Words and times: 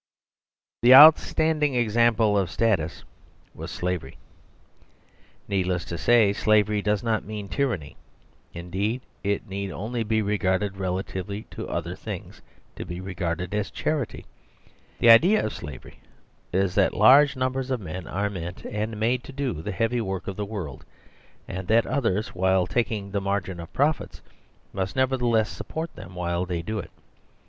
The 0.81 0.95
outstanding 0.95 1.75
example 1.75 2.35
of 2.35 2.49
status 2.49 3.03
was 3.53 3.69
slavery. 3.69 4.17
Needless 5.47 5.85
to 5.85 5.95
say 5.99 6.33
slavery 6.33 6.81
does 6.81 7.03
not 7.03 7.23
mean 7.23 7.47
tyranny; 7.47 7.97
indeed 8.51 9.01
it 9.23 9.47
need 9.47 9.69
only 9.69 10.01
be 10.03 10.23
re 10.23 10.39
garded 10.39 10.77
relatively 10.77 11.43
to 11.51 11.69
other 11.69 11.95
things 11.95 12.41
to 12.77 12.83
be 12.83 12.99
re 12.99 13.13
garded 13.13 13.53
as 13.53 13.69
charity. 13.69 14.25
The 14.97 15.11
idea 15.11 15.45
of 15.45 15.53
slavery 15.53 15.99
is 16.51 16.73
that 16.73 16.95
large 16.95 17.35
numbers 17.35 17.69
of 17.69 17.79
men 17.79 18.07
are 18.07 18.31
meant 18.31 18.65
and 18.65 18.99
made 18.99 19.23
to 19.25 19.31
do 19.31 19.53
the 19.61 19.71
heavy 19.71 20.01
work 20.01 20.27
of 20.27 20.35
the 20.35 20.45
world, 20.45 20.83
and 21.47 21.67
that 21.67 21.85
oth 21.85 22.05
ers, 22.05 22.27
while 22.29 22.65
taking 22.65 23.11
the 23.11 23.21
margin 23.21 23.59
of 23.59 23.71
profits, 23.71 24.23
must 24.73 24.95
nevertheless 24.95 25.51
support 25.51 25.93
them 25.93 26.15
while 26.15 26.43
they 26.43 26.63
do 26.63 26.79
it. 26.79 26.89